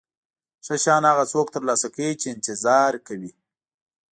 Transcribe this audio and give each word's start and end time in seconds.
ښه 0.65 0.75
شیان 0.83 1.03
هغه 1.11 1.23
څوک 1.33 1.47
ترلاسه 1.55 1.87
کوي 1.95 2.13
چې 2.21 2.27
انتظار 2.35 2.91
کوي. 3.07 3.31